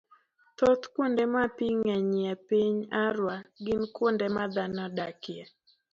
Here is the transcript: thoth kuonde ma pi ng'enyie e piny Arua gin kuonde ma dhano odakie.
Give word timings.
thoth 0.57 0.83
kuonde 0.93 1.23
ma 1.33 1.43
pi 1.55 1.67
ng'enyie 1.79 2.29
e 2.35 2.41
piny 2.47 2.77
Arua 3.03 3.37
gin 3.63 3.81
kuonde 3.95 4.27
ma 4.35 4.43
dhano 4.53 4.79
odakie. 4.87 5.43